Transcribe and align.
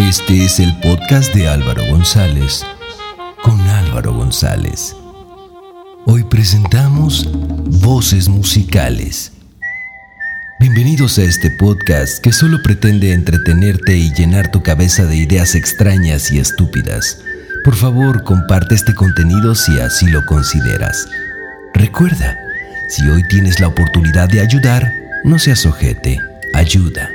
Este 0.00 0.46
es 0.46 0.58
el 0.60 0.74
podcast 0.80 1.32
de 1.34 1.46
Álvaro 1.46 1.84
González 1.84 2.64
con 3.42 3.60
Álvaro 3.60 4.14
González. 4.14 4.96
Hoy 6.06 6.24
presentamos 6.24 7.28
Voces 7.82 8.26
Musicales. 8.26 9.30
Bienvenidos 10.58 11.18
a 11.18 11.24
este 11.24 11.50
podcast 11.50 12.24
que 12.24 12.32
solo 12.32 12.62
pretende 12.62 13.12
entretenerte 13.12 13.94
y 13.94 14.10
llenar 14.14 14.50
tu 14.50 14.62
cabeza 14.62 15.04
de 15.04 15.16
ideas 15.16 15.54
extrañas 15.54 16.32
y 16.32 16.38
estúpidas. 16.38 17.18
Por 17.62 17.76
favor, 17.76 18.24
comparte 18.24 18.76
este 18.76 18.94
contenido 18.94 19.54
si 19.54 19.78
así 19.80 20.06
lo 20.06 20.24
consideras. 20.24 21.06
Recuerda, 21.74 22.38
si 22.88 23.06
hoy 23.06 23.22
tienes 23.28 23.60
la 23.60 23.68
oportunidad 23.68 24.30
de 24.30 24.40
ayudar, 24.40 24.90
no 25.24 25.38
seas 25.38 25.66
ojete, 25.66 26.18
ayuda. 26.54 27.10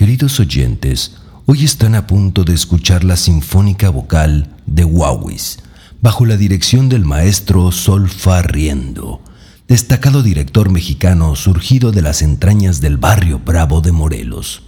Queridos 0.00 0.40
oyentes, 0.40 1.16
hoy 1.44 1.62
están 1.62 1.94
a 1.94 2.06
punto 2.06 2.42
de 2.44 2.54
escuchar 2.54 3.04
la 3.04 3.18
sinfónica 3.18 3.90
vocal 3.90 4.48
de 4.64 4.86
Wawis, 4.86 5.58
bajo 6.00 6.24
la 6.24 6.38
dirección 6.38 6.88
del 6.88 7.04
maestro 7.04 7.70
Solfa 7.70 8.40
Riendo, 8.40 9.20
destacado 9.68 10.22
director 10.22 10.70
mexicano 10.70 11.36
surgido 11.36 11.92
de 11.92 12.00
las 12.00 12.22
entrañas 12.22 12.80
del 12.80 12.96
barrio 12.96 13.40
Bravo 13.44 13.82
de 13.82 13.92
Morelos. 13.92 14.62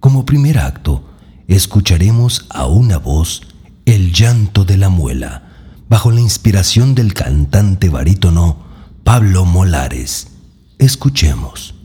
Como 0.00 0.24
primer 0.24 0.58
acto, 0.58 1.06
escucharemos 1.46 2.46
a 2.48 2.64
una 2.64 2.96
voz 2.96 3.42
el 3.84 4.14
llanto 4.14 4.64
de 4.64 4.78
la 4.78 4.88
muela, 4.88 5.42
bajo 5.90 6.12
la 6.12 6.22
inspiración 6.22 6.94
del 6.94 7.12
cantante 7.12 7.90
barítono 7.90 8.56
Pablo 9.04 9.44
Molares. 9.44 10.28
Escuchemos. 10.78 11.77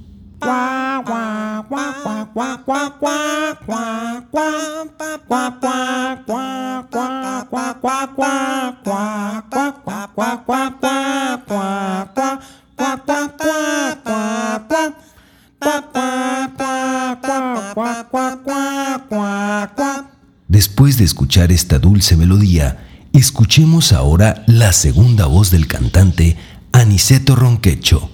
Después 20.47 20.97
de 20.97 21.03
escuchar 21.03 21.51
esta 21.51 21.79
dulce 21.79 22.15
melodía, 22.15 22.85
escuchemos 23.13 23.93
ahora 23.93 24.43
la 24.47 24.73
segunda 24.73 25.25
voz 25.25 25.51
del 25.51 25.67
cantante 25.67 26.37
Aniceto 26.71 27.35
Ronquecho 27.35 28.09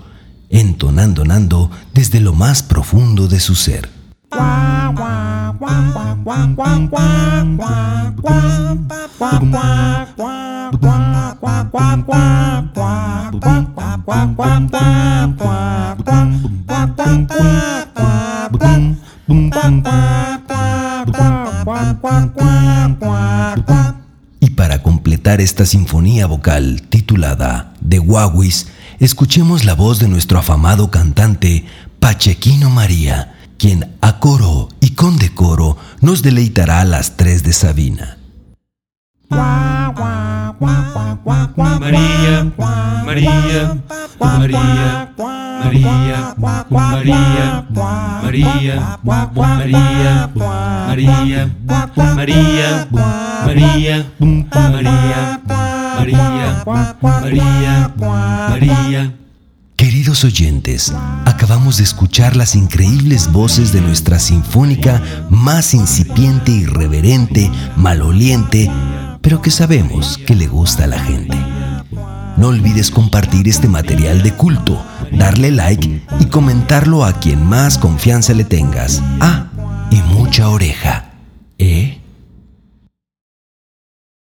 entonando 0.49 1.25
Nando 1.25 1.71
desde 1.93 2.19
lo 2.19 2.33
más 2.33 2.63
profundo 2.63 3.27
de 3.27 3.39
su 3.39 3.55
ser. 3.55 3.89
Y 24.39 24.49
para 24.51 24.81
completar 24.81 25.41
esta 25.41 25.65
sinfonía 25.65 26.27
vocal 26.27 26.81
titulada 26.89 27.73
The 27.87 27.99
Wawis, 27.99 28.67
escuchemos 28.99 29.65
la 29.65 29.73
voz 29.75 29.99
de 29.99 30.07
nuestro 30.07 30.39
afamado 30.39 30.91
cantante 30.91 31.65
Pachequino 31.99 32.69
María, 32.69 33.35
quien 33.57 33.95
a 34.01 34.19
coro 34.19 34.69
y 34.79 34.91
con 34.91 35.17
decoro 35.17 35.77
nos 36.01 36.21
deleitará 36.21 36.81
a 36.81 36.85
las 36.85 37.17
tres 37.17 37.43
de 37.43 37.53
Sabina. 37.53 38.17
María, 41.79 42.51
María, 42.57 43.03
María, 43.05 43.79
María, 44.19 45.13
María, 45.17 46.35
María, 46.69 47.15
María, 47.69 48.05
María, 50.35 50.59
María, 50.85 51.49
María, 52.15 52.87
María, 53.45 54.05
María, 54.51 55.68
María. 57.97 59.13
Queridos 59.75 60.23
oyentes, 60.23 60.93
acabamos 61.25 61.77
de 61.77 61.83
escuchar 61.83 62.35
las 62.35 62.55
increíbles 62.55 63.31
voces 63.31 63.71
de 63.71 63.81
nuestra 63.81 64.19
sinfónica 64.19 65.01
más 65.29 65.73
incipiente, 65.73 66.51
irreverente, 66.51 67.49
maloliente, 67.77 68.69
pero 69.21 69.41
que 69.41 69.51
sabemos 69.51 70.17
que 70.17 70.35
le 70.35 70.47
gusta 70.47 70.83
a 70.83 70.87
la 70.87 70.99
gente. 70.99 71.37
No 72.37 72.47
olvides 72.47 72.91
compartir 72.91 73.47
este 73.47 73.67
material 73.67 74.21
de 74.21 74.33
culto, 74.33 74.81
darle 75.11 75.51
like 75.51 76.01
y 76.19 76.25
comentarlo 76.25 77.05
a 77.05 77.13
quien 77.19 77.45
más 77.45 77.77
confianza 77.77 78.33
le 78.33 78.43
tengas. 78.43 79.01
Ah, 79.19 79.47
y 79.91 80.01
mucha 80.13 80.49
oreja. 80.49 81.11